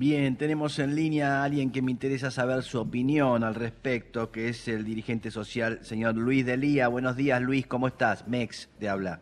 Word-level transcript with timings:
Bien, 0.00 0.34
tenemos 0.38 0.78
en 0.78 0.94
línea 0.94 1.42
a 1.42 1.44
alguien 1.44 1.70
que 1.70 1.82
me 1.82 1.90
interesa 1.90 2.30
saber 2.30 2.62
su 2.62 2.80
opinión 2.80 3.44
al 3.44 3.54
respecto, 3.54 4.32
que 4.32 4.48
es 4.48 4.66
el 4.66 4.82
dirigente 4.82 5.30
social, 5.30 5.84
señor 5.84 6.16
Luis 6.16 6.46
Delía. 6.46 6.88
Buenos 6.88 7.16
días, 7.16 7.38
Luis, 7.42 7.66
¿cómo 7.66 7.86
estás? 7.86 8.26
Mex 8.26 8.70
te 8.78 8.88
habla. 8.88 9.20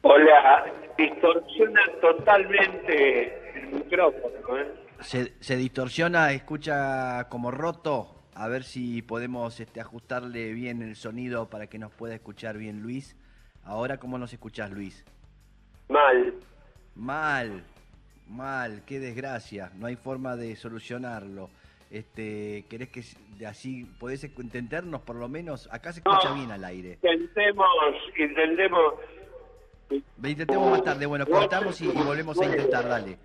Hola, 0.00 0.64
distorsiona 0.96 1.82
totalmente 2.00 3.58
el 3.58 3.66
micrófono. 3.66 4.56
¿eh? 4.56 4.72
Se, 5.00 5.34
se 5.40 5.56
distorsiona, 5.58 6.32
escucha 6.32 7.28
como 7.28 7.50
roto. 7.50 8.22
A 8.34 8.48
ver 8.48 8.64
si 8.64 9.02
podemos 9.02 9.60
este, 9.60 9.78
ajustarle 9.78 10.54
bien 10.54 10.80
el 10.80 10.96
sonido 10.96 11.50
para 11.50 11.66
que 11.66 11.78
nos 11.78 11.92
pueda 11.92 12.14
escuchar 12.14 12.56
bien 12.56 12.80
Luis. 12.80 13.14
Ahora, 13.62 13.98
¿cómo 13.98 14.16
nos 14.16 14.32
escuchás, 14.32 14.70
Luis? 14.70 15.04
Mal. 15.90 16.32
Mal, 16.94 17.62
mal, 18.28 18.82
qué 18.86 18.98
desgracia. 18.98 19.70
No 19.76 19.86
hay 19.86 19.96
forma 19.96 20.36
de 20.36 20.56
solucionarlo. 20.56 21.50
Este, 21.90 22.64
¿Querés 22.68 22.88
que 22.88 23.46
así 23.46 23.84
podés 24.00 24.24
entendernos 24.24 25.02
por 25.02 25.16
lo 25.16 25.28
menos? 25.28 25.68
Acá 25.72 25.92
se 25.92 26.00
escucha 26.00 26.30
No. 26.30 26.34
bien 26.34 26.50
al 26.50 26.64
aire. 26.64 26.92
Intentemos, 27.02 27.66
intentemos. 28.18 28.94
Intentemos 30.24 30.70
más 30.70 30.82
tarde. 30.82 31.06
Bueno, 31.06 31.26
cortamos 31.26 31.80
y, 31.80 31.84
y 31.88 31.92
volvemos 32.02 32.38
a 32.40 32.44
intentar, 32.44 32.88
dale. 32.88 33.18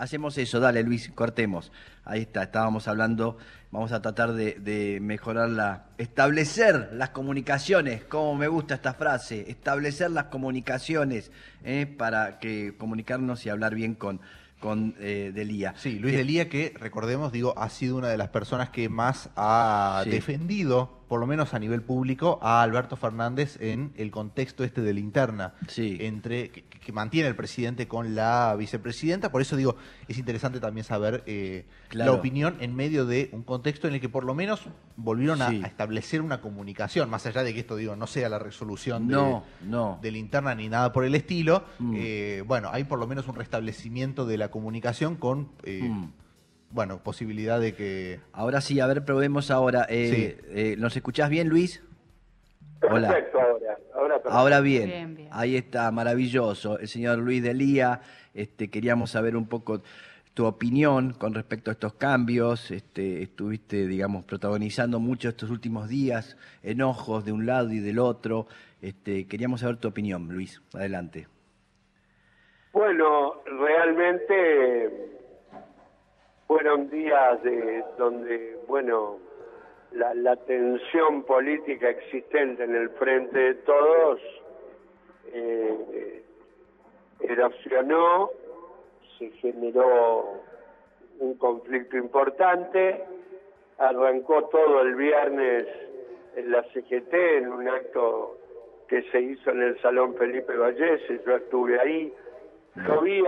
Hacemos 0.00 0.38
eso, 0.38 0.60
dale 0.60 0.82
Luis, 0.82 1.10
cortemos. 1.14 1.70
Ahí 2.04 2.22
está, 2.22 2.42
estábamos 2.44 2.88
hablando, 2.88 3.36
vamos 3.70 3.92
a 3.92 4.00
tratar 4.00 4.32
de, 4.32 4.54
de 4.54 4.98
mejorar 5.00 5.50
la... 5.50 5.84
Establecer 5.98 6.90
las 6.94 7.10
comunicaciones, 7.10 8.02
como 8.04 8.34
me 8.34 8.48
gusta 8.48 8.74
esta 8.74 8.94
frase, 8.94 9.50
establecer 9.50 10.10
las 10.10 10.24
comunicaciones 10.24 11.30
eh, 11.64 11.86
para 11.98 12.38
que 12.38 12.74
comunicarnos 12.78 13.44
y 13.44 13.50
hablar 13.50 13.74
bien 13.74 13.94
con, 13.94 14.22
con 14.58 14.94
eh, 15.00 15.32
Delía. 15.34 15.74
Sí, 15.76 15.98
Luis 15.98 16.12
Que- 16.12 16.18
Delía, 16.18 16.48
que 16.48 16.72
recordemos, 16.78 17.30
digo, 17.30 17.52
ha 17.58 17.68
sido 17.68 17.96
una 17.98 18.08
de 18.08 18.16
las 18.16 18.28
personas 18.30 18.70
que 18.70 18.88
más 18.88 19.28
ha 19.36 20.00
Sí. 20.04 20.10
defendido, 20.10 20.99
por 21.10 21.18
lo 21.18 21.26
menos 21.26 21.54
a 21.54 21.58
nivel 21.58 21.82
público, 21.82 22.38
a 22.40 22.62
Alberto 22.62 22.94
Fernández 22.94 23.58
en 23.60 23.92
el 23.96 24.12
contexto 24.12 24.62
este 24.62 24.80
de 24.80 24.94
la 24.94 25.00
interna 25.00 25.54
Sí. 25.66 25.96
entre 26.00 26.50
que, 26.50 26.62
que 26.62 26.92
mantiene 26.92 27.28
el 27.28 27.34
presidente 27.34 27.88
con 27.88 28.14
la 28.14 28.54
vicepresidenta. 28.56 29.32
Por 29.32 29.42
eso 29.42 29.56
digo, 29.56 29.74
es 30.06 30.18
interesante 30.18 30.60
también 30.60 30.84
saber 30.84 31.24
eh, 31.26 31.66
Claro. 31.88 32.12
la 32.12 32.18
opinión 32.18 32.56
en 32.60 32.76
medio 32.76 33.06
de 33.06 33.28
un 33.32 33.42
contexto 33.42 33.88
en 33.88 33.94
el 33.94 34.00
que 34.00 34.08
por 34.08 34.22
lo 34.22 34.36
menos 34.36 34.62
volvieron 34.96 35.42
a, 35.42 35.48
Sí. 35.50 35.60
a 35.64 35.66
establecer 35.66 36.22
una 36.22 36.40
comunicación, 36.40 37.10
más 37.10 37.26
allá 37.26 37.42
de 37.42 37.54
que 37.54 37.58
esto 37.60 37.74
digo 37.74 37.96
no 37.96 38.06
sea 38.06 38.28
la 38.28 38.38
resolución 38.38 39.08
de, 39.08 39.14
No, 39.14 39.42
no. 39.66 39.98
de 40.00 40.12
linterna 40.12 40.54
ni 40.54 40.68
nada 40.68 40.92
por 40.92 41.04
el 41.04 41.16
estilo. 41.16 41.64
Mm. 41.80 41.94
eh, 41.96 42.44
bueno, 42.46 42.70
hay 42.72 42.84
por 42.84 43.00
lo 43.00 43.08
menos 43.08 43.26
un 43.26 43.34
restablecimiento 43.34 44.26
de 44.26 44.38
la 44.38 44.52
comunicación 44.52 45.16
con, 45.16 45.48
eh, 45.64 45.80
Mm. 45.90 46.12
Bueno, 46.70 47.02
posibilidad 47.02 47.60
de 47.60 47.74
que... 47.74 48.20
Ahora 48.32 48.60
sí, 48.60 48.78
a 48.80 48.86
ver, 48.86 49.04
probemos 49.04 49.50
ahora. 49.50 49.86
Eh, 49.88 50.38
eh, 50.48 50.76
¿Nos 50.78 50.96
escuchás 50.96 51.28
bien, 51.28 51.48
Luis? 51.48 51.82
Hola. 52.88 53.08
Perfecto 53.08 53.40
ahora. 53.40 53.78
Ahora, 53.94 54.14
perfecto. 54.14 54.38
Ahora 54.38 54.60
bien, 54.60 54.86
Bien, 54.88 55.14
bien. 55.16 55.28
ahí 55.32 55.56
está, 55.56 55.90
maravilloso. 55.90 56.78
El 56.78 56.88
señor 56.88 57.18
Luis 57.18 57.42
Delía, 57.42 58.00
este, 58.34 58.70
queríamos 58.70 59.10
saber 59.10 59.36
un 59.36 59.46
poco 59.48 59.82
tu 60.32 60.46
opinión 60.46 61.12
con 61.12 61.34
respecto 61.34 61.70
a 61.70 61.72
estos 61.72 61.94
cambios. 61.94 62.70
Este, 62.70 63.22
estuviste, 63.22 63.86
digamos, 63.86 64.24
protagonizando 64.24 65.00
mucho 65.00 65.28
estos 65.28 65.50
últimos 65.50 65.88
días, 65.88 66.36
enojos 66.62 67.24
de 67.24 67.32
un 67.32 67.46
lado 67.46 67.72
y 67.72 67.80
del 67.80 67.98
otro. 67.98 68.46
Este, 68.80 69.26
queríamos 69.26 69.60
saber 69.60 69.76
tu 69.76 69.88
opinión, 69.88 70.28
Luis. 70.28 70.62
Adelante. 70.72 71.26
Bueno, 72.72 73.42
realmente 73.44 75.19
fueron 76.50 76.90
días 76.90 77.40
de 77.44 77.84
donde, 77.96 78.58
bueno, 78.66 79.18
la, 79.92 80.12
la 80.14 80.34
tensión 80.34 81.22
política 81.22 81.90
existente 81.90 82.64
en 82.64 82.74
el 82.74 82.90
frente 82.90 83.38
de 83.38 83.54
todos 83.54 84.20
eh, 85.32 86.24
erosionó, 87.20 88.30
se 89.16 89.30
generó 89.30 90.40
un 91.20 91.34
conflicto 91.34 91.96
importante, 91.96 93.04
arrancó 93.78 94.46
todo 94.46 94.80
el 94.80 94.96
viernes 94.96 95.68
en 96.34 96.50
la 96.50 96.64
CGT 96.64 97.14
en 97.14 97.52
un 97.52 97.68
acto 97.68 98.38
que 98.88 99.02
se 99.12 99.20
hizo 99.20 99.52
en 99.52 99.62
el 99.62 99.80
Salón 99.82 100.16
Felipe 100.16 100.56
Vallese, 100.56 101.22
yo 101.24 101.36
estuve 101.36 101.78
ahí, 101.78 102.12
lo 102.74 103.02
vi 103.02 103.22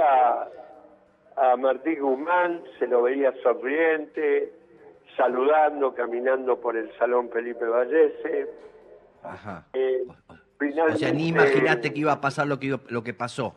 a, 1.36 1.56
Martín 1.56 2.00
Guzmán, 2.00 2.62
se 2.78 2.86
lo 2.86 3.02
veía 3.02 3.32
sonriente, 3.42 4.52
saludando, 5.16 5.94
caminando 5.94 6.60
por 6.60 6.76
el 6.76 6.90
Salón 6.98 7.30
Felipe 7.30 7.64
Vallese. 7.66 8.48
Ajá. 9.22 9.66
Eh, 9.72 10.04
O 10.92 10.96
sea, 10.96 11.12
ni 11.12 11.28
imaginaste 11.28 11.92
que 11.92 12.00
iba 12.00 12.12
a 12.12 12.20
pasar 12.20 12.46
lo 12.46 12.58
que, 12.58 12.66
iba- 12.66 12.80
lo 12.88 13.02
que 13.02 13.14
pasó. 13.14 13.54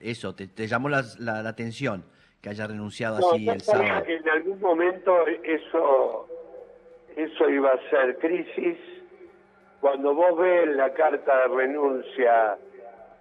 Eso, 0.00 0.34
te, 0.34 0.46
te 0.46 0.66
llamó 0.66 0.88
la, 0.88 1.02
la- 1.18 1.42
la 1.42 1.48
atención 1.50 2.04
que 2.40 2.50
haya 2.50 2.66
renunciado 2.66 3.18
No, 3.18 3.30
así 3.32 3.48
el 3.48 3.60
sábado. 3.60 4.04
que 4.04 4.16
en 4.16 4.28
algún 4.28 4.60
momento 4.60 5.26
eso, 5.42 6.28
eso 7.16 7.48
iba 7.50 7.72
a 7.72 7.90
ser 7.90 8.16
crisis. 8.18 8.76
Cuando 9.80 10.14
vos 10.14 10.36
ves 10.38 10.68
la 10.76 10.92
carta 10.94 11.48
de 11.48 11.54
renuncia 11.54 12.56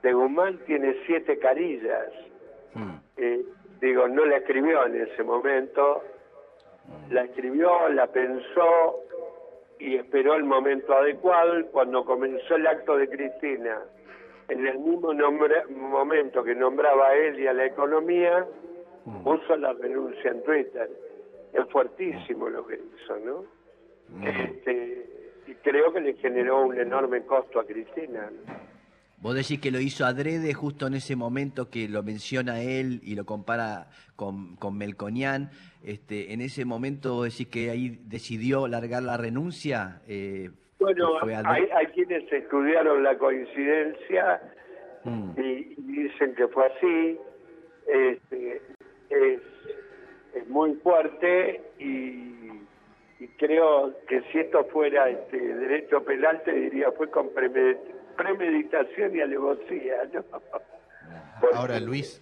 de 0.04 0.14
Guzmán, 0.14 0.60
tiene 0.68 0.96
siete 1.08 1.38
carillas. 1.40 2.10
Mm. 2.76 2.96
Eh, 3.18 3.42
digo, 3.82 4.08
no 4.08 4.26
la 4.26 4.38
escribió 4.38 4.86
en 4.86 5.02
ese 5.02 5.24
momento, 5.24 6.04
la 7.10 7.24
escribió, 7.24 7.90
la 7.90 8.08
pensó 8.08 9.00
y 9.80 9.96
esperó 9.96 10.36
el 10.36 10.44
momento 10.44 10.94
adecuado 10.94 11.60
y 11.60 11.64
cuando 11.66 12.04
comenzó 12.06 12.56
el 12.56 12.66
acto 12.68 12.98
de 12.98 13.08
Cristina, 13.10 13.82
en 14.50 14.66
el 14.66 14.80
mismo 14.80 15.14
nombra- 15.14 15.66
momento 15.70 16.44
que 16.44 16.56
nombraba 16.56 17.08
a 17.10 17.16
él 17.16 17.40
y 17.40 17.48
a 17.48 17.54
la 17.54 17.66
economía, 17.66 18.46
puso 19.24 19.56
la 19.58 19.74
renuncia 19.74 20.32
en 20.32 20.44
Twitter. 20.44 20.90
Es 21.54 21.66
fuertísimo 21.70 22.50
lo 22.50 22.66
que 22.66 22.76
hizo, 22.76 23.18
¿no? 23.20 23.46
Este, 24.24 25.06
y 25.48 25.54
creo 25.56 25.92
que 25.94 26.00
le 26.02 26.14
generó 26.16 26.62
un 26.66 26.78
enorme 26.80 27.26
costo 27.26 27.60
a 27.60 27.66
Cristina. 27.66 28.30
¿no? 28.32 28.67
Vos 29.20 29.34
decís 29.36 29.60
que 29.60 29.72
lo 29.72 29.80
hizo 29.80 30.06
adrede 30.06 30.54
justo 30.54 30.86
en 30.86 30.94
ese 30.94 31.16
momento 31.16 31.70
que 31.72 31.90
lo 31.90 32.04
menciona 32.04 32.62
él 32.62 33.00
y 33.04 33.16
lo 33.16 33.26
compara 33.26 33.88
con, 34.16 34.56
con 34.58 34.78
Melconian. 34.78 35.50
Este, 35.84 36.34
en 36.34 36.42
ese 36.42 36.66
momento 36.66 37.16
vos 37.16 37.26
decís 37.32 37.48
que 37.48 37.72
ahí 37.72 38.00
decidió 38.06 38.68
largar 38.68 39.02
la 39.04 39.18
renuncia. 39.18 40.02
eh, 40.08 40.52
Bueno, 40.80 41.14
hay, 41.46 41.64
hay 41.76 41.88
quienes 41.88 42.32
estudiaron 42.32 43.04
la 43.04 43.18
coincidencia 43.18 44.42
Mm. 45.04 45.40
y, 45.40 45.42
y 45.78 46.04
dicen 46.04 46.36
que 46.36 46.48
fue 46.50 46.66
así. 46.66 47.18
Este, 47.88 48.62
es, 49.10 49.40
es 50.36 50.48
muy 50.50 50.74
fuerte 50.84 51.62
y, 51.80 52.50
y 53.20 53.28
creo 53.38 53.94
que 54.10 54.22
si 54.32 54.40
esto 54.40 54.66
fuera 54.66 55.10
este 55.10 55.38
derecho 55.38 56.04
penal 56.04 56.42
te 56.44 56.52
diría 56.52 56.92
fue 56.92 57.10
con 57.10 57.28
premedi- 57.30 57.78
premeditación 58.18 59.16
y 59.16 59.22
alevosía, 59.22 59.96
¿no? 60.14 60.22
Porque- 60.24 61.56
Ahora, 61.56 61.80
Luis, 61.80 62.22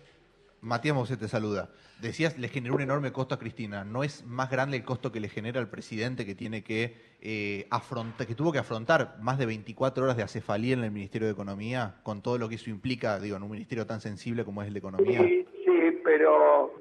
Matías 0.61 0.95
Mosé 0.95 1.17
te 1.17 1.27
saluda. 1.27 1.69
Decías, 2.01 2.37
le 2.37 2.49
generó 2.49 2.75
un 2.75 2.81
enorme 2.81 3.11
costo 3.13 3.33
a 3.35 3.39
Cristina. 3.39 3.83
¿No 3.85 4.03
es 4.03 4.25
más 4.25 4.51
grande 4.51 4.75
el 4.77 4.83
costo 4.83 5.11
que 5.11 5.19
le 5.21 5.29
genera 5.29 5.59
al 5.61 5.69
presidente 5.69 6.25
que 6.25 6.35
tiene 6.35 6.63
que 6.63 6.93
eh, 7.21 7.65
afrontar, 7.71 8.27
que 8.27 8.35
tuvo 8.35 8.51
que 8.51 8.59
afrontar 8.59 9.15
más 9.21 9.37
de 9.39 9.45
24 9.45 10.03
horas 10.03 10.17
de 10.17 10.23
acefalía 10.23 10.73
en 10.73 10.83
el 10.83 10.91
Ministerio 10.91 11.27
de 11.27 11.33
Economía, 11.33 11.95
con 12.03 12.21
todo 12.21 12.37
lo 12.37 12.49
que 12.49 12.55
eso 12.55 12.69
implica, 12.69 13.17
digo, 13.19 13.37
en 13.37 13.43
un 13.43 13.51
ministerio 13.51 13.87
tan 13.87 14.01
sensible 14.01 14.43
como 14.43 14.61
es 14.61 14.67
el 14.67 14.73
de 14.73 14.79
Economía? 14.79 15.19
Sí, 15.21 15.47
sí, 15.63 16.01
pero 16.03 16.73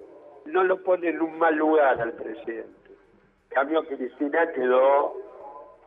no 0.46 0.64
lo 0.64 0.82
pone 0.82 1.08
en 1.10 1.22
un 1.22 1.38
mal 1.38 1.54
lugar 1.56 2.00
al 2.00 2.12
presidente. 2.12 2.68
En 3.50 3.54
cambio, 3.54 3.86
Cristina 3.86 4.50
quedó 4.52 5.14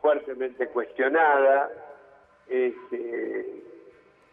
fuertemente 0.00 0.68
cuestionada. 0.68 1.70
Este, 2.48 3.62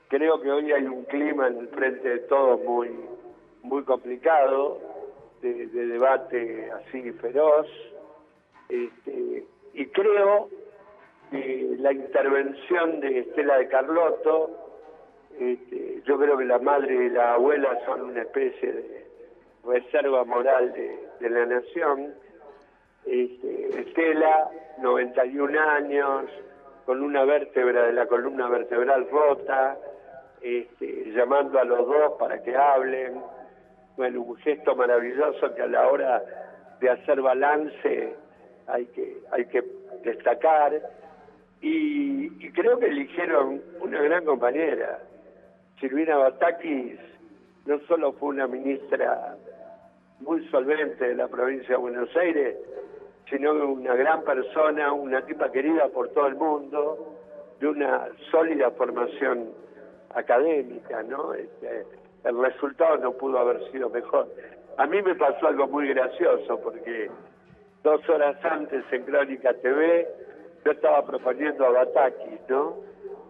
creo 0.08 0.42
que 0.42 0.52
hoy 0.52 0.72
hay 0.72 0.86
un 0.86 1.04
clima 1.06 1.48
en 1.48 1.60
el 1.60 1.68
frente 1.70 2.08
de 2.08 2.20
todos 2.20 2.62
muy, 2.64 2.90
muy 3.64 3.84
complicado, 3.84 4.80
de, 5.42 5.68
de 5.68 5.86
debate 5.88 6.72
así 6.72 7.12
feroz. 7.14 7.68
Este, 8.70 9.46
y 9.74 9.86
creo 9.88 10.50
que 11.32 11.76
la 11.80 11.92
intervención 11.92 13.00
de 13.02 13.20
Estela 13.20 13.58
de 13.58 13.68
Carlotto 13.68 14.66
este, 15.40 16.02
yo 16.06 16.18
creo 16.18 16.38
que 16.38 16.46
la 16.46 16.60
madre 16.60 17.08
y 17.08 17.10
la 17.10 17.34
abuela 17.34 17.78
son 17.86 18.02
una 18.04 18.22
especie 18.22 18.72
de 18.72 19.06
reserva 19.66 20.24
moral 20.24 20.72
de, 20.74 20.98
de 21.20 21.30
la 21.30 21.46
nación. 21.46 22.14
Este, 23.06 23.82
Estela, 23.82 24.50
91 24.80 25.60
años, 25.60 26.26
con 26.86 27.02
una 27.02 27.24
vértebra 27.26 27.88
de 27.88 27.94
la 27.94 28.06
columna 28.06 28.48
vertebral 28.48 29.08
rota, 29.10 29.78
este, 30.42 31.12
llamando 31.12 31.60
a 31.60 31.64
los 31.64 31.88
dos 31.88 32.14
para 32.20 32.42
que 32.44 32.56
hablen. 32.56 33.20
bueno, 33.98 34.22
un 34.22 34.36
gesto 34.38 34.76
maravilloso 34.76 35.54
que 35.56 35.62
a 35.64 35.68
la 35.68 35.88
hora 35.88 36.24
de 36.80 36.90
hacer 36.90 37.22
balance 37.22 38.16
hay 38.68 38.86
que, 38.88 39.18
hay 39.32 39.46
que 39.46 39.64
destacar. 40.04 40.80
Y, 41.62 42.30
creo 42.52 42.78
que 42.78 42.86
eligieron 42.86 43.62
una 43.82 44.02
gran 44.02 44.24
compañera. 44.24 45.00
Silvina 45.80 46.18
Batakis 46.18 47.00
no 47.66 47.80
solo 47.88 48.14
fue 48.14 48.30
una 48.30 48.48
ministra 48.48 49.36
muy 50.20 50.48
solvente 50.50 51.08
de 51.08 51.16
la 51.16 51.28
provincia 51.28 51.70
de 51.70 51.82
Buenos 51.82 52.16
Aires, 52.16 52.56
sino 53.30 53.52
una 53.52 53.96
gran 53.96 54.24
persona, 54.24 54.92
una 54.94 55.22
tipa 55.26 55.52
querida 55.52 55.88
por 55.90 56.10
todo 56.10 56.28
el 56.28 56.36
mundo, 56.36 57.16
de 57.60 57.68
una 57.68 58.08
sólida 58.32 58.72
formación 58.72 59.50
académica, 60.14 61.04
¿no? 61.04 61.34
Este, 61.34 61.86
el 62.24 62.38
resultado 62.42 62.98
no 62.98 63.14
pudo 63.14 63.40
haber 63.40 63.72
sido 63.72 63.90
mejor. 63.90 64.28
A 64.78 64.86
mí 64.86 65.02
me 65.02 65.16
pasó 65.16 65.48
algo 65.48 65.68
muy 65.68 65.88
gracioso 65.90 66.60
porque 66.62 67.10
dos 67.84 68.08
horas 68.10 68.38
antes 68.44 68.84
en 68.92 69.04
Crónica 69.04 69.54
TV 69.54 70.08
yo 70.66 70.72
estaba 70.72 71.06
proponiendo 71.06 71.66
a 71.66 71.70
Bataki, 71.70 72.40
¿no? 72.50 72.78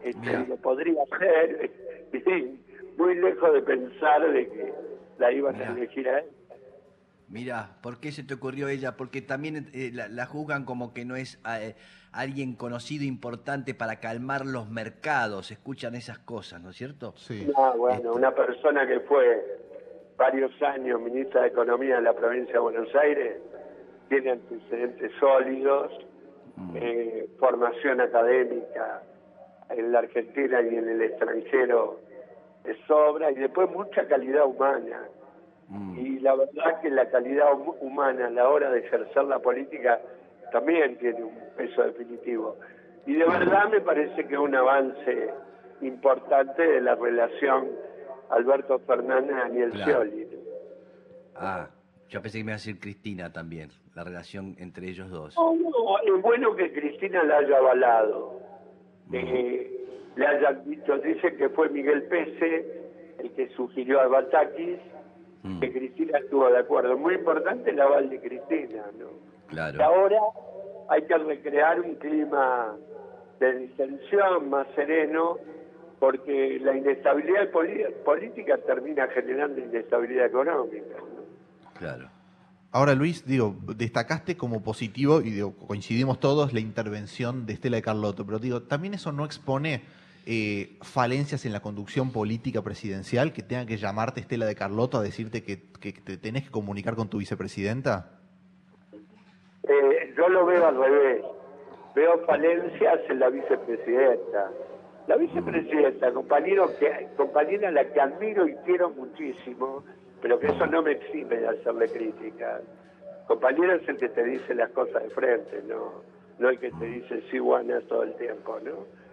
Este, 0.01 0.47
lo 0.47 0.55
podría 0.57 1.03
hacer, 1.03 1.71
muy 2.97 3.15
lejos 3.15 3.53
de 3.53 3.61
pensar 3.61 4.31
de 4.31 4.47
que 4.47 4.73
la 5.17 5.31
iban 5.31 5.55
a 5.61 5.71
elegir 5.71 6.07
a 6.09 6.19
él. 6.19 6.25
Mira, 7.27 7.77
¿por 7.81 7.99
qué 7.99 8.11
se 8.11 8.23
te 8.23 8.35
ocurrió 8.35 8.67
ella? 8.67 8.95
Porque 8.97 9.21
también 9.21 9.69
eh, 9.73 9.91
la, 9.93 10.25
juzgan 10.25 10.63
como 10.65 10.93
que 10.93 11.05
no 11.05 11.15
es 11.15 11.41
eh, 11.59 11.75
alguien 12.11 12.55
conocido, 12.55 13.03
importante 13.03 13.73
para 13.73 13.99
calmar 13.99 14.45
los 14.45 14.69
mercados. 14.69 15.51
Escuchan 15.51 15.95
esas 15.95 16.19
cosas, 16.19 16.61
¿no 16.61 16.69
es 16.69 16.75
cierto? 16.75 17.13
Sí. 17.17 17.51
Ah, 17.57 17.73
bueno, 17.75 17.95
este 17.97 18.09
una 18.09 18.31
persona 18.31 18.87
que 18.87 18.99
fue 19.01 19.43
varios 20.17 20.51
años 20.61 21.01
ministra 21.01 21.41
de 21.41 21.47
Economía 21.47 21.95
de 21.95 22.01
la 22.03 22.13
provincia 22.13 22.53
de 22.53 22.59
Buenos 22.59 22.93
Aires, 22.95 23.37
tiene 24.07 24.31
antecedentes 24.31 25.11
sólidos, 25.19 25.91
mm. 26.55 26.77
eh, 26.77 27.27
formación 27.39 28.01
académica 28.01 29.01
en 29.69 29.91
la 29.91 29.99
Argentina 29.99 30.61
y 30.61 30.75
en 30.75 30.89
el 30.89 31.01
extranjero 31.01 31.99
de 32.63 32.77
sobra, 32.87 33.31
y 33.31 33.35
después 33.35 33.69
mucha 33.71 34.07
calidad 34.07 34.45
humana 34.45 35.07
Mm. 35.69 35.97
Y 35.97 36.19
la 36.19 36.35
verdad 36.35 36.81
que 36.81 36.89
la 36.89 37.09
calidad 37.09 37.47
humana 37.81 38.27
a 38.27 38.29
la 38.29 38.49
hora 38.49 38.69
de 38.71 38.79
ejercer 38.79 39.23
la 39.25 39.39
política 39.39 39.99
también 40.51 40.97
tiene 40.97 41.23
un 41.23 41.37
peso 41.57 41.83
definitivo. 41.83 42.57
Y 43.05 43.15
de 43.15 43.25
verdad 43.25 43.69
me 43.69 43.81
parece 43.81 44.25
que 44.27 44.33
es 44.33 44.39
un 44.39 44.55
avance 44.55 45.33
importante 45.81 46.61
de 46.61 46.81
la 46.81 46.95
relación 46.95 47.67
Alberto 48.29 48.79
Fernández-Daniel 48.79 49.73
Scioli. 49.73 50.27
Ah, 51.35 51.67
yo 52.09 52.21
pensé 52.21 52.39
que 52.39 52.43
me 52.43 52.51
iba 52.51 52.55
a 52.55 52.57
decir 52.57 52.79
Cristina 52.79 53.31
también, 53.31 53.69
la 53.93 54.03
relación 54.03 54.55
entre 54.59 54.87
ellos 54.87 55.09
dos. 55.09 55.35
No, 55.35 55.53
no, 55.53 55.99
es 55.99 56.21
bueno 56.21 56.55
que 56.55 56.71
Cristina 56.71 57.23
la 57.23 57.37
haya 57.37 57.57
avalado. 57.57 58.39
Mm. 59.07 59.15
Eh, 59.15 59.71
le 60.15 60.27
haya 60.27 60.53
dicho, 60.53 60.97
dice 60.99 61.35
que 61.35 61.49
fue 61.49 61.69
Miguel 61.69 62.03
Pese 62.03 62.85
el 63.19 63.31
que 63.31 63.49
sugirió 63.49 64.01
a 64.01 64.07
Batakis 64.07 64.79
Mm. 65.45 65.59
que 65.59 65.71
Cristina 65.71 66.17
estuvo 66.17 66.49
de 66.49 66.57
acuerdo. 66.57 66.97
Muy 66.97 67.15
importante 67.15 67.69
el 67.69 67.79
aval 67.79 68.09
de 68.09 68.19
Cristina, 68.19 68.83
¿no? 68.97 69.07
Claro. 69.47 69.83
ahora 69.83 70.19
hay 70.89 71.03
que 71.03 71.17
recrear 71.17 71.79
un 71.81 71.95
clima 71.95 72.75
de 73.39 73.59
distensión 73.59 74.49
más 74.49 74.65
sereno, 74.75 75.37
porque 75.99 76.59
la 76.61 76.75
inestabilidad 76.75 77.51
política 77.51 78.57
termina 78.65 79.07
generando 79.07 79.59
inestabilidad 79.59 80.25
económica. 80.25 80.95
Claro. 81.77 82.09
Ahora, 82.71 82.93
Luis, 82.93 83.25
digo, 83.25 83.55
destacaste 83.75 84.35
como 84.35 84.63
positivo, 84.63 85.21
y 85.21 85.41
coincidimos 85.67 86.19
todos, 86.19 86.53
la 86.53 86.59
intervención 86.59 87.45
de 87.45 87.53
Estela 87.53 87.77
de 87.77 87.83
Carlotto, 87.83 88.25
pero 88.25 88.39
digo, 88.39 88.63
también 88.63 88.95
eso 88.95 89.11
no 89.11 89.25
expone 89.25 89.83
eh, 90.27 90.77
falencias 90.81 91.45
en 91.45 91.53
la 91.53 91.59
conducción 91.59 92.11
política 92.11 92.63
presidencial 92.63 93.31
que 93.31 93.43
tengan 93.43 93.67
que 93.67 93.77
llamarte 93.77 94.21
Estela 94.21 94.47
de 94.47 94.55
Carlotto 94.55 94.97
a 94.97 95.03
decirte 95.03 95.43
que, 95.43 95.57
te 95.57 96.17
tenés 96.17 96.45
que 96.45 96.51
comunicar 96.51 96.95
con 96.95 97.09
tu 97.09 97.19
vicepresidenta? 97.19 98.19
Eh, 98.91 100.13
yo 100.17 100.27
lo 100.29 100.45
veo 100.47 100.65
al 100.65 100.77
revés. 100.77 101.23
Veo 101.93 102.25
falencias 102.25 103.01
en 103.07 103.19
la 103.19 103.29
vicepresidenta. 103.29 104.51
La 105.07 105.15
vicepresidenta, 105.15 106.11
compañero 106.11 106.75
que, 106.79 107.07
compañera 107.15 107.69
a 107.69 107.71
la 107.71 107.85
que 107.85 108.01
admiro 108.01 108.47
y 108.47 108.55
quiero 108.65 108.89
muchísimo, 108.89 109.83
pero 110.23 110.39
que 110.39 110.47
eso 110.47 110.65
no 110.65 110.81
me 110.81 110.93
exime 110.93 111.35
de 111.37 111.49
hacerle 111.49 111.87
crítica. 111.87 112.61
Compañero 113.27 113.75
es 113.75 113.87
el 113.87 113.97
que 113.97 114.09
te 114.09 114.23
dice 114.23 114.55
las 114.55 114.71
cosas 114.71 115.03
de 115.03 115.09
frente, 115.11 115.61
no, 115.67 116.01
no 116.39 116.49
el 116.49 116.59
que 116.59 116.71
te 116.71 116.85
dice 116.85 117.21
sí, 117.29 117.37
buena 117.37 117.79
todo 117.81 118.01
el 118.01 118.15
tiempo, 118.15 118.59
¿no? 118.63 119.04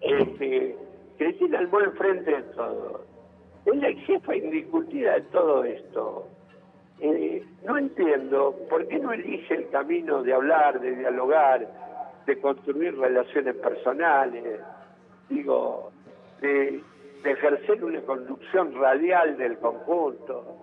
Este, 0.00 0.76
Cristina 1.18 1.58
Almó 1.58 1.80
enfrente 1.80 2.30
de 2.30 2.42
todo. 2.54 3.04
Es 3.66 3.76
la 3.76 3.92
jefa 3.92 4.36
indiscutida 4.36 5.14
de 5.14 5.20
todo 5.22 5.64
esto. 5.64 6.28
Eh, 7.00 7.44
no 7.64 7.76
entiendo 7.76 8.56
por 8.70 8.86
qué 8.88 8.98
no 8.98 9.12
elige 9.12 9.54
el 9.54 9.68
camino 9.70 10.22
de 10.22 10.32
hablar, 10.32 10.80
de 10.80 10.96
dialogar, 10.96 11.68
de 12.26 12.40
construir 12.40 12.98
relaciones 12.98 13.56
personales, 13.56 14.60
digo, 15.28 15.90
de, 16.40 16.82
ejercer 17.24 17.84
una 17.84 18.00
conducción 18.02 18.74
radial 18.80 19.36
del 19.36 19.58
conjunto. 19.58 20.56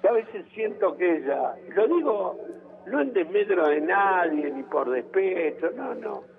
Que 0.00 0.08
a 0.08 0.12
veces 0.12 0.46
siento 0.54 0.96
que 0.96 1.18
ella, 1.18 1.54
lo 1.74 1.86
digo 1.86 2.36
no 2.86 3.00
en 3.00 3.12
desmedro 3.12 3.68
de 3.68 3.82
nadie 3.82 4.50
ni 4.50 4.62
por 4.64 4.90
despecho, 4.90 5.70
no, 5.76 5.94
no 5.94 6.29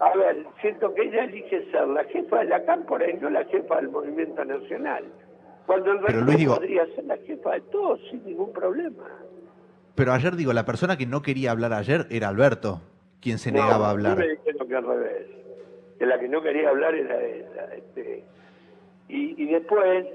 a 0.00 0.16
ver, 0.16 0.46
siento 0.62 0.94
que 0.94 1.02
ella 1.02 1.24
elige 1.24 1.70
ser 1.70 1.86
la 1.88 2.04
jefa 2.04 2.38
de 2.38 2.46
la 2.46 2.64
cámpora 2.64 3.10
y 3.10 3.14
no 3.14 3.28
la 3.28 3.44
jefa 3.44 3.76
del 3.76 3.90
movimiento 3.90 4.42
nacional. 4.44 5.04
Cuando 5.66 5.92
en 5.92 6.02
realidad 6.02 6.54
podría 6.54 6.86
ser 6.94 7.04
la 7.04 7.18
jefa 7.18 7.52
de 7.52 7.60
todos 7.70 8.00
sin 8.10 8.24
ningún 8.24 8.50
problema. 8.52 9.04
Pero 9.94 10.12
ayer 10.12 10.36
digo, 10.36 10.54
la 10.54 10.64
persona 10.64 10.96
que 10.96 11.04
no 11.04 11.20
quería 11.20 11.50
hablar 11.50 11.74
ayer 11.74 12.06
era 12.08 12.28
Alberto, 12.28 12.80
quien 13.20 13.38
se 13.38 13.52
negaba 13.52 13.88
a 13.88 13.90
hablar. 13.90 14.16
me 14.16 14.28
dijeron 14.28 14.68
que 14.68 14.74
al 14.74 14.86
revés. 14.86 15.26
Que 15.98 16.06
la 16.06 16.18
que 16.18 16.28
no 16.28 16.40
quería 16.40 16.70
hablar 16.70 16.94
era 16.94 17.22
ella. 17.22 17.74
Este. 17.76 18.24
Y, 19.08 19.42
y 19.42 19.52
después 19.52 20.06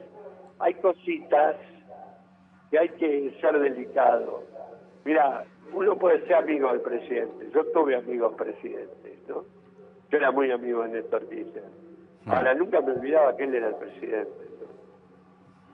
hay 0.57 0.73
cositas 0.75 1.57
que 2.71 2.79
hay 2.79 2.89
que 2.89 3.37
ser 3.39 3.59
delicado. 3.59 4.43
Mira, 5.03 5.45
uno 5.73 5.95
puede 5.95 6.25
ser 6.25 6.37
amigo 6.37 6.71
del 6.71 6.81
presidente. 6.81 7.49
Yo 7.53 7.63
tuve 7.67 7.95
amigos 7.95 8.33
presidentes. 8.35 9.04
Yo 9.04 9.04
era 10.25 10.31
muy 10.31 10.51
amigo 10.51 10.81
de 10.83 10.89
Néstor 10.89 11.27
Kirchner. 11.29 11.63
Ah. 12.25 12.37
Ahora, 12.37 12.55
nunca 12.55 12.81
me 12.81 12.93
olvidaba 12.93 13.37
que 13.37 13.43
él 13.43 13.53
era 13.53 13.67
el 13.67 13.75
presidente. 13.75 14.31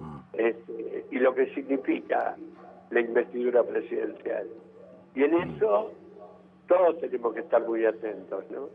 Ah. 0.01 0.23
Este, 0.33 1.05
y 1.09 1.19
lo 1.19 1.33
que 1.33 1.53
significa 1.53 2.35
la 2.89 2.99
investidura 2.99 3.63
presidencial. 3.63 4.47
Y 5.15 5.23
en 5.23 5.31
mm. 5.31 5.55
eso 5.55 5.93
todos 6.67 6.99
tenemos 6.99 7.33
que 7.33 7.39
estar 7.39 7.65
muy 7.65 7.85
atentos, 7.85 8.43
¿no? 8.51 8.67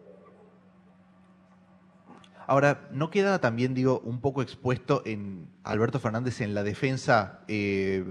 Ahora, 2.46 2.88
¿no 2.92 3.10
queda 3.10 3.40
también, 3.40 3.74
digo, 3.74 4.00
un 4.04 4.20
poco 4.20 4.40
expuesto 4.40 5.02
en 5.04 5.48
Alberto 5.64 5.98
Fernández 5.98 6.40
en 6.40 6.54
la 6.54 6.62
defensa 6.62 7.40
eh, 7.48 8.04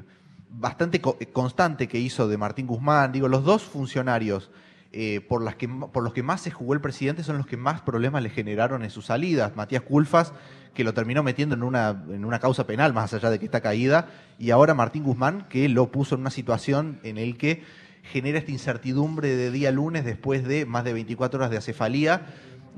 bastante 0.49 1.01
constante 1.01 1.87
que 1.87 1.97
hizo 1.97 2.27
de 2.27 2.37
Martín 2.37 2.67
Guzmán? 2.67 3.13
Digo, 3.13 3.29
los 3.29 3.45
dos 3.45 3.63
funcionarios 3.63 4.51
eh, 4.97 5.19
por, 5.19 5.43
las 5.43 5.57
que, 5.57 5.67
por 5.67 6.03
los 6.03 6.13
que 6.13 6.23
más 6.23 6.39
se 6.39 6.51
jugó 6.51 6.73
el 6.73 6.79
presidente 6.79 7.21
son 7.21 7.37
los 7.37 7.45
que 7.45 7.57
más 7.57 7.81
problemas 7.81 8.23
le 8.23 8.29
generaron 8.29 8.81
en 8.81 8.89
sus 8.89 9.07
salidas. 9.07 9.53
Matías 9.53 9.81
Culfas, 9.81 10.31
que 10.73 10.85
lo 10.85 10.93
terminó 10.93 11.21
metiendo 11.21 11.53
en 11.53 11.63
una, 11.63 12.01
en 12.09 12.23
una 12.23 12.39
causa 12.39 12.65
penal, 12.65 12.93
más 12.93 13.13
allá 13.13 13.29
de 13.29 13.37
que 13.37 13.43
está 13.43 13.59
caída, 13.59 14.07
y 14.39 14.51
ahora 14.51 14.73
Martín 14.73 15.03
Guzmán, 15.03 15.47
que 15.49 15.67
lo 15.67 15.91
puso 15.91 16.15
en 16.15 16.21
una 16.21 16.29
situación 16.29 17.01
en 17.03 17.17
el 17.17 17.37
que 17.37 17.63
genera 18.03 18.39
esta 18.39 18.51
incertidumbre 18.51 19.35
de 19.35 19.51
día 19.51 19.69
lunes 19.69 20.05
después 20.05 20.47
de 20.47 20.65
más 20.65 20.85
de 20.85 20.93
24 20.93 21.39
horas 21.39 21.51
de 21.51 21.57
acefalía 21.57 22.27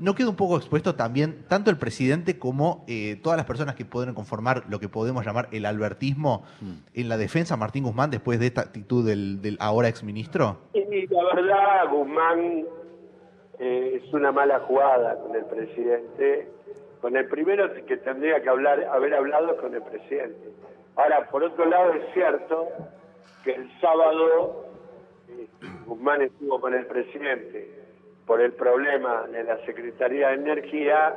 ¿no 0.00 0.14
queda 0.14 0.28
un 0.28 0.36
poco 0.36 0.56
expuesto 0.56 0.94
también 0.94 1.44
tanto 1.48 1.70
el 1.70 1.76
presidente 1.76 2.38
como 2.38 2.84
eh, 2.88 3.18
todas 3.22 3.36
las 3.36 3.46
personas 3.46 3.74
que 3.74 3.84
pueden 3.84 4.14
conformar 4.14 4.64
lo 4.68 4.78
que 4.78 4.88
podemos 4.88 5.24
llamar 5.24 5.48
el 5.52 5.66
albertismo 5.66 6.44
mm. 6.60 6.72
en 6.94 7.08
la 7.08 7.16
defensa 7.16 7.56
Martín 7.56 7.84
Guzmán 7.84 8.10
después 8.10 8.40
de 8.40 8.46
esta 8.46 8.62
actitud 8.62 9.06
del, 9.06 9.42
del 9.42 9.56
ahora 9.60 9.88
exministro? 9.88 10.58
Sí, 10.72 11.06
la 11.10 11.34
verdad, 11.34 11.90
Guzmán 11.90 12.64
eh, 13.58 14.00
es 14.02 14.12
una 14.12 14.32
mala 14.32 14.60
jugada 14.60 15.18
con 15.20 15.34
el 15.34 15.44
presidente. 15.44 16.48
Con 17.00 17.16
el 17.16 17.28
primero 17.28 17.72
que 17.86 17.96
tendría 17.98 18.42
que 18.42 18.48
hablar, 18.48 18.84
haber 18.84 19.14
hablado 19.14 19.56
con 19.58 19.72
el 19.72 19.82
presidente. 19.82 20.50
Ahora, 20.96 21.28
por 21.30 21.44
otro 21.44 21.64
lado, 21.64 21.92
es 21.92 22.12
cierto 22.12 22.68
que 23.44 23.52
el 23.52 23.70
sábado 23.80 24.66
eh, 25.28 25.46
Guzmán 25.86 26.22
estuvo 26.22 26.60
con 26.60 26.74
el 26.74 26.86
presidente 26.86 27.77
por 28.28 28.42
el 28.42 28.52
problema 28.52 29.26
de 29.26 29.42
la 29.42 29.56
Secretaría 29.64 30.28
de 30.28 30.34
Energía, 30.34 31.16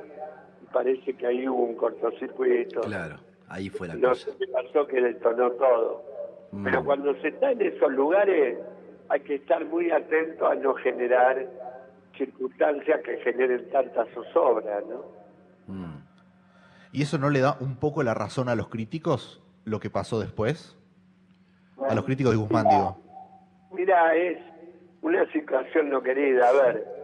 parece 0.71 1.13
que 1.13 1.27
ahí 1.27 1.45
hubo 1.45 1.65
un 1.65 1.75
cortocircuito. 1.75 2.79
Claro, 2.81 3.17
ahí 3.49 3.69
fue 3.69 3.89
la 3.89 3.95
no 3.95 4.09
cosa. 4.09 4.27
No 4.27 4.33
sé 4.33 4.37
qué 4.39 4.47
pasó 4.47 4.87
que 4.87 5.01
detonó 5.01 5.51
todo. 5.51 6.05
Mm. 6.51 6.63
Pero 6.63 6.85
cuando 6.85 7.13
se 7.21 7.27
está 7.27 7.51
en 7.51 7.61
esos 7.61 7.91
lugares 7.91 8.57
hay 9.09 9.19
que 9.19 9.35
estar 9.35 9.65
muy 9.65 9.91
atento 9.91 10.47
a 10.47 10.55
no 10.55 10.73
generar 10.75 11.45
circunstancias 12.17 13.01
que 13.03 13.17
generen 13.17 13.69
tantas 13.69 14.07
zozobra, 14.13 14.81
¿no? 14.89 15.03
Mm. 15.67 15.97
¿Y 16.93 17.01
eso 17.01 17.17
no 17.17 17.29
le 17.29 17.41
da 17.41 17.57
un 17.59 17.75
poco 17.75 18.03
la 18.03 18.13
razón 18.13 18.47
a 18.47 18.55
los 18.55 18.69
críticos, 18.69 19.43
lo 19.65 19.81
que 19.81 19.89
pasó 19.89 20.19
después? 20.21 20.77
a 21.89 21.95
los 21.95 22.05
críticos 22.05 22.31
de 22.31 22.37
Guzmán, 22.37 22.67
digo. 22.69 22.97
Mira, 23.71 24.15
es 24.15 24.37
una 25.01 25.25
situación 25.31 25.89
no 25.89 26.01
querida. 26.01 26.47
A 26.47 26.51
ver, 26.51 27.00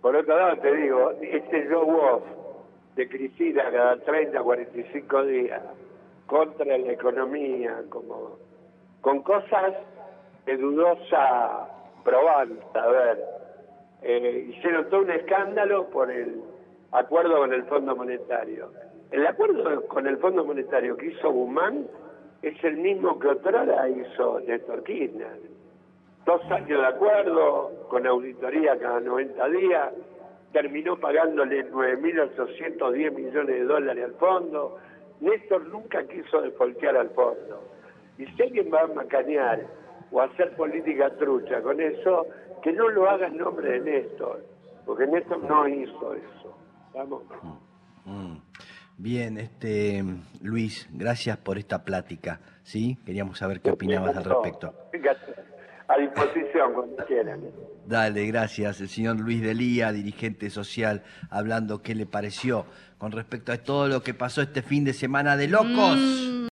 por 0.00 0.16
otro 0.16 0.36
lado 0.36 0.56
te 0.60 0.74
digo, 0.74 1.12
este 1.20 1.68
show 1.68 1.88
off 1.88 2.22
de 2.96 3.08
Cristina 3.08 3.64
cada 3.70 3.96
30, 3.98 4.42
45 4.42 5.24
días 5.24 5.62
contra 6.26 6.78
la 6.78 6.92
economía, 6.92 7.82
como 7.88 8.38
con 9.00 9.22
cosas 9.22 9.74
de 10.46 10.56
dudosa 10.56 11.68
probanza. 12.04 12.82
A 12.82 12.88
ver, 12.88 13.24
eh, 14.02 14.46
hicieron 14.50 14.88
todo 14.88 15.02
un 15.02 15.10
escándalo 15.10 15.88
por 15.90 16.10
el 16.10 16.40
acuerdo 16.92 17.38
con 17.38 17.52
el 17.52 17.64
Fondo 17.64 17.94
Monetario. 17.96 18.70
El 19.10 19.26
acuerdo 19.26 19.86
con 19.86 20.06
el 20.06 20.16
Fondo 20.18 20.44
Monetario 20.44 20.96
que 20.96 21.06
hizo 21.06 21.30
Guzmán 21.30 21.86
es 22.42 22.62
el 22.64 22.76
mismo 22.76 23.18
que 23.18 23.28
otra 23.28 23.88
hizo 23.88 24.40
Néstor 24.40 24.82
Kirchner. 24.84 25.38
Dos 26.24 26.42
años 26.50 26.80
de 26.80 26.86
acuerdo, 26.86 27.86
con 27.88 28.06
auditoría 28.06 28.78
cada 28.78 29.00
90 29.00 29.48
días, 29.48 29.92
terminó 30.52 30.98
pagándole 30.98 31.70
9.810 31.70 33.12
millones 33.12 33.46
de 33.46 33.64
dólares 33.64 34.04
al 34.04 34.14
fondo. 34.14 34.78
Néstor 35.20 35.66
nunca 35.66 36.06
quiso 36.06 36.40
defoltear 36.42 36.96
al 36.96 37.10
fondo. 37.10 37.64
Y 38.18 38.26
si 38.26 38.42
alguien 38.42 38.70
va 38.72 38.82
a 38.82 38.86
macanear 38.86 39.66
o 40.10 40.20
hacer 40.20 40.54
política 40.56 41.10
trucha 41.16 41.62
con 41.62 41.80
eso, 41.80 42.26
que 42.62 42.72
no 42.72 42.88
lo 42.88 43.08
haga 43.08 43.26
en 43.28 43.38
nombre 43.38 43.80
de 43.80 43.80
Néstor, 43.80 44.44
porque 44.84 45.06
Néstor 45.06 45.42
no 45.44 45.68
hizo 45.68 46.14
eso. 46.14 46.58
¿Vamos? 46.94 47.22
Mm, 48.04 48.10
mm. 48.10 48.42
Bien, 48.98 49.38
este 49.38 50.04
Luis, 50.42 50.86
gracias 50.92 51.38
por 51.38 51.56
esta 51.56 51.84
plática. 51.84 52.40
¿sí? 52.62 52.98
Queríamos 53.06 53.38
saber 53.38 53.60
qué 53.60 53.70
opinabas 53.70 54.16
al 54.16 54.24
respecto. 54.24 54.74
A 55.90 55.98
disposición 55.98 56.72
cuando 56.72 57.04
quieran. 57.04 57.40
Dale, 57.84 58.24
gracias. 58.26 58.80
El 58.80 58.88
señor 58.88 59.18
Luis 59.18 59.42
Delía, 59.42 59.90
dirigente 59.90 60.48
social, 60.48 61.02
hablando 61.30 61.82
qué 61.82 61.96
le 61.96 62.06
pareció 62.06 62.64
con 62.98 63.10
respecto 63.10 63.50
a 63.50 63.58
todo 63.58 63.88
lo 63.88 64.00
que 64.00 64.14
pasó 64.14 64.40
este 64.40 64.62
fin 64.62 64.84
de 64.84 64.92
semana 64.92 65.36
de 65.36 65.48
locos. 65.48 66.29